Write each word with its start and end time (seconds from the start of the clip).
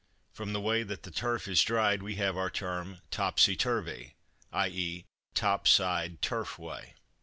(From 0.33 0.51
the 0.51 0.59
way 0.59 0.81
that 0.81 1.03
the 1.03 1.11
turf 1.11 1.47
is 1.47 1.61
dried 1.61 2.01
we 2.01 2.15
have 2.15 2.35
our 2.35 2.49
term 2.49 3.01
topsy 3.11 3.55
turvy, 3.55 4.15
i.e., 4.51 5.05
top 5.35 5.67
side 5.67 6.23
turf 6.23 6.57
way). 6.57 6.95